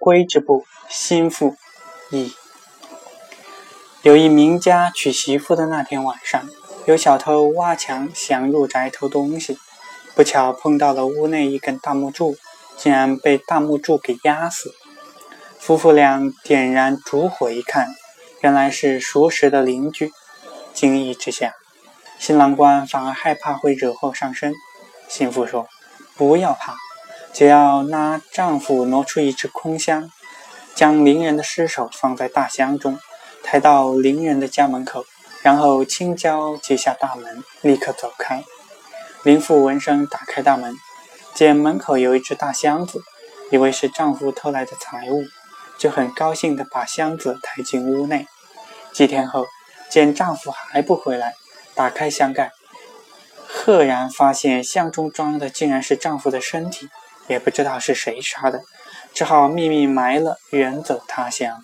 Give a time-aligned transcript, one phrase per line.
[0.00, 1.54] 归之部，心腹
[2.10, 2.32] 一。
[4.02, 6.48] 有一名家娶媳妇的那天晚上，
[6.86, 9.58] 有小偷挖墙想入宅偷东西，
[10.14, 12.34] 不巧碰到了屋内一根大木柱，
[12.78, 14.74] 竟然被大木柱给压死。
[15.58, 17.86] 夫妇俩点燃烛火一看，
[18.40, 20.10] 原来是熟识的邻居。
[20.72, 21.52] 惊异之下，
[22.18, 24.54] 新郎官反而害怕会惹祸上身。
[25.08, 25.68] 新妇说
[26.16, 26.74] ：“不要怕，
[27.32, 30.10] 只要拉丈夫挪出一只空箱，
[30.74, 32.98] 将邻人的尸首放在大箱中。”
[33.42, 35.06] 抬到邻人的家门口，
[35.42, 38.44] 然后轻敲几下大门，立刻走开。
[39.24, 40.76] 林妇闻声打开大门，
[41.34, 43.00] 见门口有一只大箱子，
[43.50, 45.24] 以为是丈夫偷来的财物，
[45.78, 48.26] 就很高兴地把箱子抬进屋内。
[48.92, 49.46] 几天后，
[49.88, 51.34] 见丈夫还不回来，
[51.74, 52.52] 打开箱盖，
[53.48, 56.88] 赫然发现箱中装的竟然是丈夫的身体，
[57.30, 58.60] 也不知道是谁杀的，
[59.14, 61.62] 只好秘密埋了，远走他乡。